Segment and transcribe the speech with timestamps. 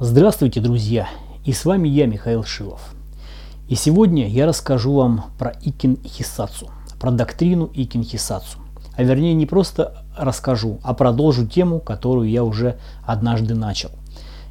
[0.00, 1.08] Здравствуйте, друзья!
[1.44, 2.96] И с вами я, Михаил Шилов.
[3.68, 8.58] И сегодня я расскажу вам про Икин Хисацу, про доктрину Икин Хисацу.
[8.96, 12.76] А вернее не просто расскажу, а продолжу тему, которую я уже
[13.06, 13.90] однажды начал.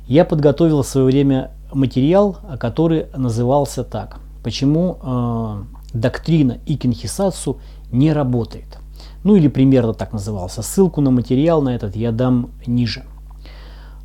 [0.08, 4.21] Я подготовил в свое время материал, который назывался так.
[4.46, 5.63] Почему э,
[5.94, 7.60] доктрина Икин Хисацу
[7.91, 8.78] не работает.
[9.25, 10.62] Ну или примерно так назывался.
[10.62, 13.03] Ссылку на материал на этот я дам ниже.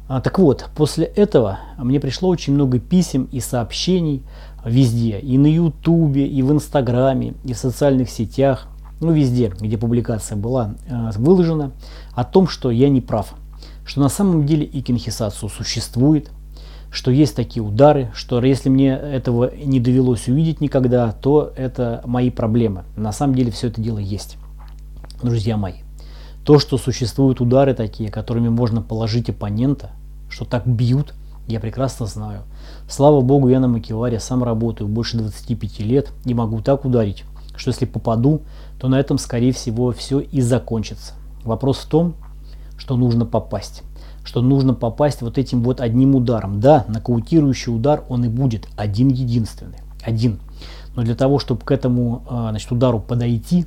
[0.09, 4.23] А, так вот, после этого мне пришло очень много писем и сообщений
[4.65, 8.69] везде, и на ютубе, и в инстаграме, и в социальных сетях,
[9.01, 11.73] ну везде, где публикация была э, выложена,
[12.15, 13.35] о том, что я не прав,
[13.85, 16.31] что на самом деле икинхисацию существует,
[16.91, 22.31] что есть такие удары, что если мне этого не довелось увидеть никогда, то это мои
[22.31, 22.85] проблемы.
[22.97, 24.39] На самом деле все это дело есть,
[25.23, 25.81] друзья мои.
[26.45, 29.91] То, что существуют удары такие, которыми можно положить оппонента,
[30.29, 31.15] что так бьют,
[31.47, 32.43] я прекрасно знаю.
[32.89, 37.25] Слава богу, я на Макеваре сам работаю больше 25 лет и могу так ударить,
[37.57, 38.43] что если попаду,
[38.79, 41.15] то на этом, скорее всего, все и закончится.
[41.45, 42.15] Вопрос в том,
[42.77, 43.83] что нужно попасть.
[44.25, 46.61] Что нужно попасть вот этим вот одним ударом.
[46.61, 49.79] Да, нокаутирующий удар он и будет один единственный.
[50.05, 50.41] Один.
[50.95, 53.67] Но для того, чтобы к этому а, значит, удару подойти,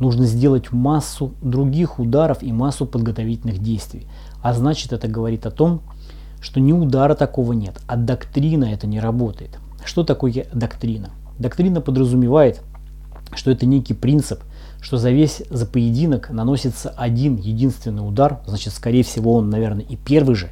[0.00, 4.06] нужно сделать массу других ударов и массу подготовительных действий.
[4.42, 5.82] А значит, это говорит о том,
[6.40, 9.58] что ни удара такого нет, а доктрина это не работает.
[9.84, 11.10] Что такое доктрина?
[11.38, 12.62] Доктрина подразумевает,
[13.34, 14.40] что это некий принцип,
[14.80, 19.96] что за весь за поединок наносится один единственный удар, значит, скорее всего, он, наверное, и
[19.96, 20.50] первый же,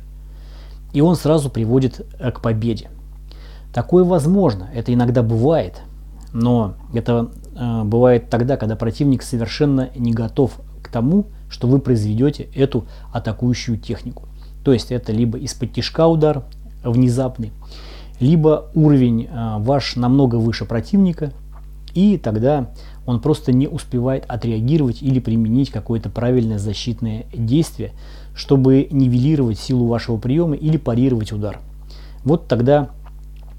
[0.93, 2.91] и он сразу приводит э, к победе.
[3.73, 5.81] Такое возможно, это иногда бывает,
[6.33, 7.31] но это
[7.85, 14.29] бывает тогда, когда противник совершенно не готов к тому, что вы произведете эту атакующую технику.
[14.65, 16.45] То есть это либо из-под тяжка удар
[16.85, 17.53] внезапный,
[18.21, 21.33] либо уровень э, ваш намного выше противника,
[21.95, 22.71] и тогда
[23.07, 27.93] он просто не успевает отреагировать или применить какое-то правильное защитное действие,
[28.35, 31.59] чтобы нивелировать силу вашего приема или парировать удар.
[32.25, 32.91] Вот тогда,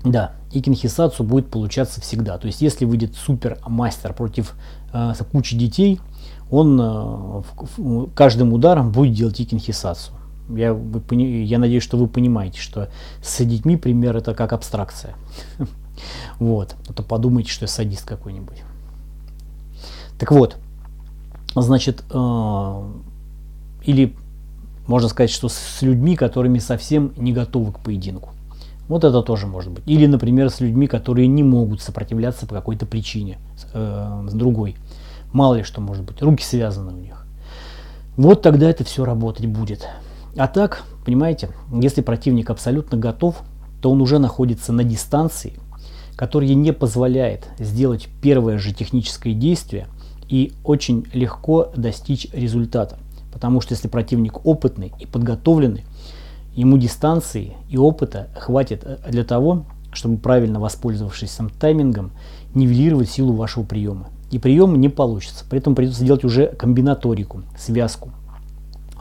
[0.04, 2.38] да, икинхисацу будет получаться всегда.
[2.38, 4.56] То есть если выйдет супер мастер против
[4.94, 6.00] э, кучи детей,
[6.50, 10.16] он э, каждым ударом будет делать икинхисацию.
[10.50, 10.76] Я,
[11.12, 12.90] я надеюсь, что вы понимаете, что
[13.22, 15.16] с детьми пример это как абстракция.
[16.40, 16.78] Вот.
[16.88, 18.64] А то подумайте, что я садист какой-нибудь.
[20.18, 20.56] Так вот,
[21.56, 22.92] значит, э,
[23.84, 24.16] или
[24.88, 28.30] можно сказать, что с людьми, которыми совсем не готовы к поединку.
[28.90, 29.84] Вот это тоже может быть.
[29.86, 33.38] Или, например, с людьми, которые не могут сопротивляться по какой-то причине,
[33.74, 34.76] э, с другой.
[35.32, 37.26] Мало ли что может быть, руки связаны у них.
[38.18, 39.88] Вот тогда это все работать будет.
[40.36, 43.42] А так, понимаете, если противник абсолютно готов,
[43.80, 45.54] то он уже находится на дистанции,
[46.16, 49.88] которая не позволяет сделать первое же техническое действие
[50.28, 52.98] и очень легко достичь результата.
[53.32, 55.86] Потому что если противник опытный и подготовленный,
[56.60, 62.12] ему дистанции и опыта хватит э, для того, чтобы правильно воспользовавшись сам таймингом,
[62.54, 64.10] нивелировать силу вашего приема.
[64.30, 65.46] И прием не получится.
[65.50, 68.12] Поэтому придется делать уже комбинаторику, связку.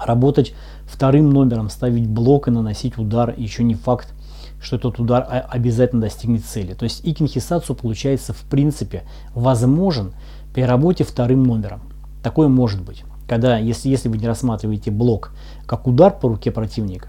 [0.02, 0.54] Работать
[0.84, 3.34] вторым номером, ставить блок и наносить удар.
[3.36, 4.14] Еще не факт,
[4.62, 6.74] что этот удар обязательно достигнет цели.
[6.74, 9.02] То есть икинхисацу получается в принципе
[9.34, 10.12] возможен
[10.54, 11.80] при работе вторым номером.
[12.22, 13.02] Такое может быть.
[13.28, 15.32] Когда, если, если вы не рассматриваете блок
[15.66, 17.08] как удар по руке противника,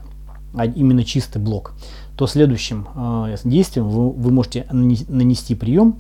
[0.54, 1.74] а именно чистый блок,
[2.16, 6.00] то следующим э, действием вы, вы можете нанести прием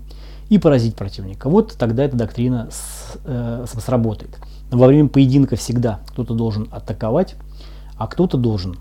[0.50, 1.50] и поразить противника.
[1.50, 4.38] Вот тогда эта доктрина с, э, сработает.
[4.72, 7.36] Во время поединка всегда кто-то должен атаковать,
[7.98, 8.78] а кто-то должен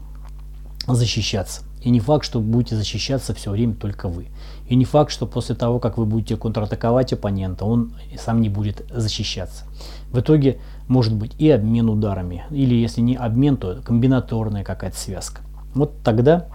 [0.86, 1.62] защищаться.
[1.82, 4.28] И не факт, что будете защищаться все время только вы.
[4.68, 8.84] И не факт, что после того, как вы будете контратаковать оппонента, он сам не будет
[8.92, 9.64] защищаться.
[10.10, 10.58] В итоге
[10.88, 15.42] может быть и обмен ударами, или если не обмен, то комбинаторная какая-то связка.
[15.78, 16.46] Вот тогда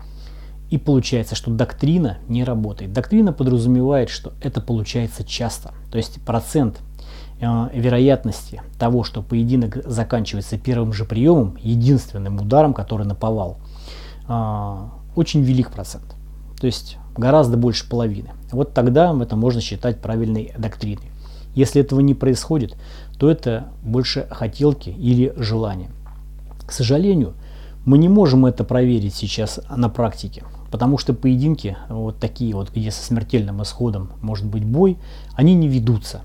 [0.70, 2.94] и получается, что доктрина не работает.
[2.94, 5.72] Доктрина подразумевает, что это получается часто.
[5.92, 6.80] То есть процент
[7.40, 13.60] э, вероятности того, что поединок заканчивается первым же приемом, единственным ударом, который наповал,
[14.28, 14.78] э,
[15.16, 16.16] очень велик процент.
[16.60, 18.32] То есть гораздо больше половины.
[18.52, 21.12] Вот тогда это можно считать правильной доктриной.
[21.54, 22.76] Если этого не происходит,
[23.20, 25.92] то это больше хотелки или желания.
[26.66, 27.36] К сожалению,
[27.86, 30.44] мы не можем это проверить сейчас на практике.
[30.72, 34.98] Потому что поединки, вот такие вот, где со смертельным исходом может быть бой,
[35.36, 36.22] они не ведутся.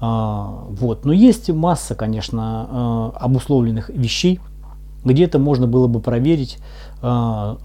[0.00, 1.04] А, вот.
[1.04, 4.40] Но есть масса, конечно, а, обусловленных вещей,
[5.04, 6.58] где это можно было бы проверить,
[7.02, 7.58] а,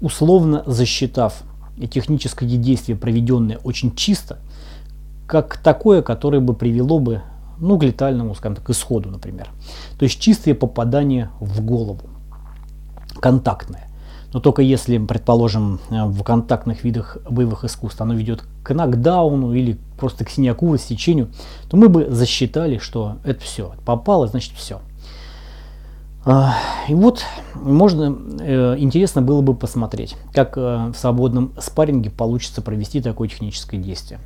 [0.00, 1.42] условно засчитав
[1.90, 4.38] техническое действие, проведенное очень чисто,
[5.26, 7.22] как такое, которое бы привело бы
[7.60, 9.48] ну, к летальному, скажем так, исходу, например.
[9.98, 12.02] То есть чистое попадание в голову,
[13.20, 13.86] контактное.
[14.32, 20.24] Но только если, предположим, в контактных видах боевых искусств оно ведет к нокдауну или просто
[20.24, 21.30] к синяку, рассечению,
[21.68, 24.80] то мы бы засчитали, что это все, попало, значит все.
[26.24, 26.54] А,
[26.88, 27.24] и вот
[27.54, 33.78] можно, э, интересно было бы посмотреть, как э, в свободном спарринге получится провести такое техническое
[33.78, 34.20] действие.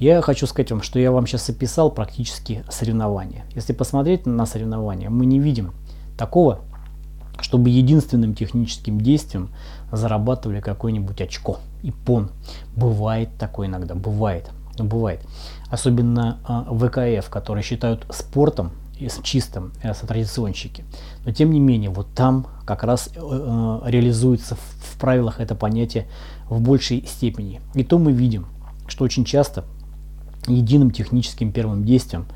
[0.00, 3.44] Я хочу сказать вам, что я вам сейчас описал практически соревнования.
[3.54, 5.74] Если посмотреть на соревнования, мы не видим
[6.16, 6.60] такого,
[7.38, 9.50] чтобы единственным техническим действием
[9.92, 12.30] зарабатывали какое-нибудь очко и пон.
[12.74, 14.48] Бывает такое иногда, бывает,
[14.78, 15.20] бывает.
[15.68, 20.82] Особенно э, ВКФ, которые считают спортом с чистым, э, традиционщики.
[21.26, 25.54] Но тем не менее, вот там как раз э, э, реализуется в, в правилах это
[25.54, 26.06] понятие
[26.48, 27.60] в большей степени.
[27.74, 28.46] И то мы видим,
[28.88, 29.66] что очень часто
[30.46, 32.26] единым техническим первым действием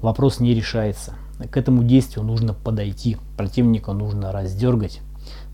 [0.00, 1.14] вопрос не решается.
[1.50, 5.00] К этому действию нужно подойти, противника нужно раздергать,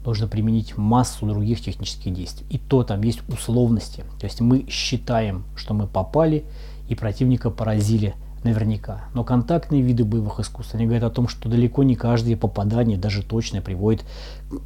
[0.04, 2.46] нужно применить массу других технических действий.
[2.50, 4.04] И то там есть условности.
[4.20, 6.44] То есть мы считаем, что мы попали
[6.88, 8.14] и противника поразили
[8.44, 9.04] наверняка.
[9.14, 13.22] Но контактные виды боевых искусств, они говорят о том, что далеко не каждое попадание, даже
[13.22, 14.04] точное, приводит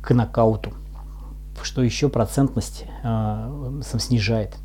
[0.00, 0.72] к нокауту.
[1.62, 4.56] Что еще процентность э, снижает,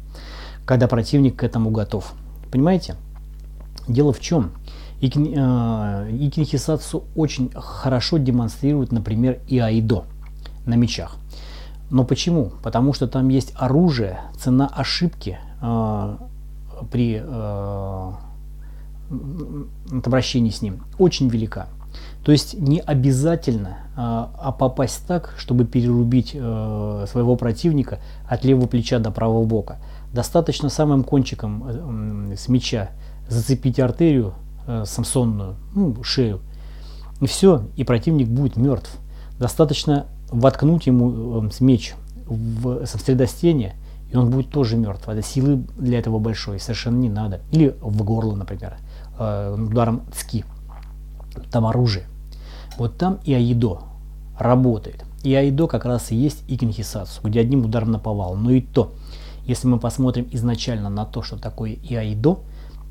[0.65, 2.13] когда противник к этому готов.
[2.51, 2.95] Понимаете?
[3.87, 4.51] Дело в чем?
[4.99, 10.05] Икин, э, Икинхисацу очень хорошо демонстрирует, например, и айдо
[10.65, 11.17] на мечах.
[11.89, 12.51] Но почему?
[12.63, 16.17] Потому что там есть оружие, цена ошибки э,
[16.91, 18.11] при э,
[19.91, 21.67] обращении с ним очень велика.
[22.23, 28.67] То есть не обязательно а, а попасть так, чтобы перерубить э, своего противника от левого
[28.67, 29.77] плеча до правого бока.
[30.17, 31.63] Достаточно самым кончиком
[32.31, 32.89] э, с меча
[33.29, 34.33] зацепить артерию
[34.65, 36.41] э, самсонную, ну, шею,
[37.21, 38.89] и все, и противник будет мертв.
[39.37, 41.93] Достаточно воткнуть ему э, меч
[42.25, 43.75] в, средостение,
[44.11, 45.07] и он будет тоже мертв.
[45.07, 47.41] Это силы для этого большой, совершенно не надо.
[47.51, 48.77] Или в горло, например,
[49.19, 50.45] э, ударом цки.
[51.51, 52.05] Там оружие.
[52.79, 53.81] Вот там и Аидо
[54.39, 55.05] работает.
[55.21, 58.33] И Аидо как раз и есть Икинхисацу, где одним ударом наповал.
[58.33, 58.95] Но и то,
[59.47, 62.39] если мы посмотрим изначально на то, что такое и Аидо,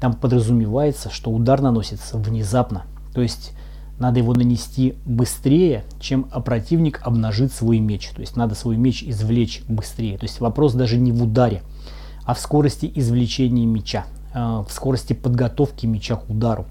[0.01, 2.85] там подразумевается, что удар наносится внезапно.
[3.15, 3.53] То есть
[3.99, 8.11] надо его нанести быстрее, чем противник обнажит свой меч.
[8.15, 10.19] То есть надо свой меч извлечь быстрее.
[10.19, 11.63] То есть вопрос даже не в ударе,
[12.25, 14.05] а в скорости извлечения меча,
[14.35, 16.67] э, в скорости подготовки меча к удару,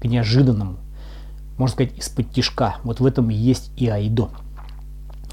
[0.00, 0.78] к неожиданному
[1.62, 2.76] можно сказать, из-под тишка.
[2.82, 4.30] Вот в этом и есть и айдо.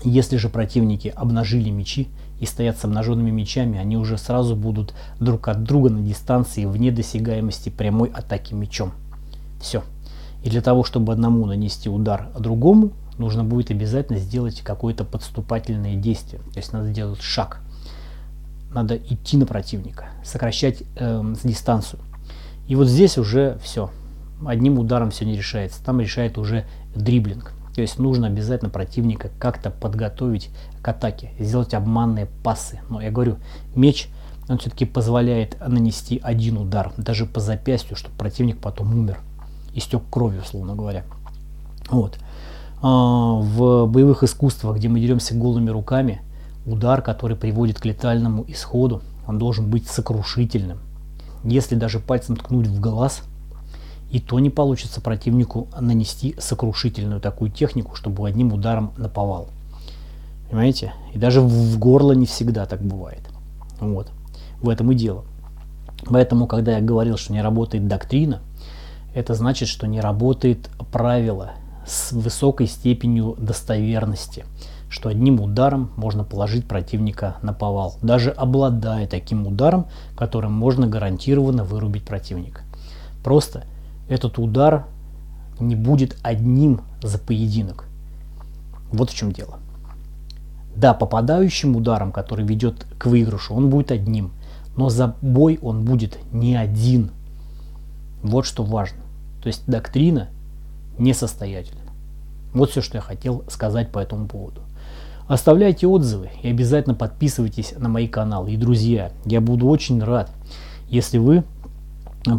[0.03, 2.07] Если же противники обнажили мечи
[2.39, 6.91] и стоят с обнаженными мечами, они уже сразу будут друг от друга на дистанции вне
[6.91, 8.93] досягаемости прямой атаки мечом.
[9.59, 9.83] Все.
[10.43, 15.95] И для того, чтобы одному нанести удар, а другому, нужно будет обязательно сделать какое-то подступательное
[15.95, 16.41] действие.
[16.53, 17.59] То есть надо сделать шаг.
[18.73, 21.99] Надо идти на противника, сокращать э, дистанцию.
[22.67, 23.89] И вот здесь уже все
[24.45, 25.83] одним ударом все не решается.
[25.83, 26.65] Там решает уже
[26.95, 27.53] дриблинг.
[27.79, 30.49] То есть нужно обязательно противника как-то подготовить
[30.81, 32.81] к атаке, сделать обманные пасы.
[32.89, 33.37] Но я говорю,
[33.73, 34.09] меч,
[34.49, 39.19] он все-таки позволяет нанести один удар, даже по запястью, чтобы противник потом умер,
[39.73, 41.05] истек кровью, условно говоря.
[41.89, 42.17] Вот.
[42.81, 46.21] А, в боевых искусствах, где мы деремся голыми руками,
[46.65, 50.79] удар, который приводит к летальному исходу, он должен быть сокрушительным.
[51.45, 53.21] Если даже пальцем ткнуть в глаз–
[54.09, 59.49] и то не получится противнику нанести сокрушительную такую технику, чтобы одним ударом наповал.
[60.49, 60.93] Понимаете?
[61.13, 63.21] И даже в горло не всегда так бывает.
[63.79, 64.09] Вот.
[64.61, 65.25] В этом и дело.
[66.05, 68.41] Поэтому, когда я говорил, что не работает доктрина,
[69.13, 71.51] это значит, что не работает правило
[71.85, 74.45] с высокой степенью достоверности,
[74.89, 79.85] что одним ударом можно положить противника на повал, даже обладая таким ударом,
[80.17, 82.61] которым можно гарантированно вырубить противника.
[83.23, 83.65] Просто
[84.09, 84.87] этот удар
[85.59, 87.85] не будет одним за поединок.
[88.91, 89.59] Вот в чем дело.
[90.75, 94.31] Да, попадающим ударом, который ведет к выигрышу, он будет одним.
[94.75, 97.11] Но за бой он будет не один.
[98.23, 98.99] Вот что важно.
[99.41, 100.29] То есть доктрина
[100.97, 101.81] несостоятельна.
[102.53, 104.61] Вот все, что я хотел сказать по этому поводу.
[105.27, 108.51] Оставляйте отзывы и обязательно подписывайтесь на мои каналы.
[108.51, 110.31] И, друзья, я буду очень рад,
[110.89, 111.43] если вы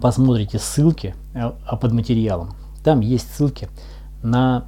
[0.03, 2.55] посмотрите ссылки э, под материалом.
[2.83, 3.69] Там есть ссылки
[4.23, 4.67] на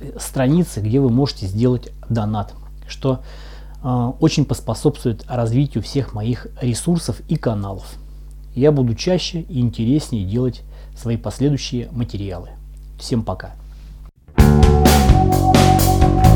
[0.00, 2.54] э, страницы, где вы можете сделать донат,
[2.88, 3.20] что
[3.82, 7.94] э, очень поспособствует развитию всех моих ресурсов и каналов.
[8.54, 10.62] Я буду чаще и интереснее делать
[10.96, 12.50] свои последующие материалы.
[12.98, 13.52] Всем пока!
[14.36, 16.33] thank you